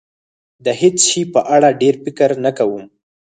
[0.65, 2.83] د هېڅ شي په اړه ډېر فکر نه کوم.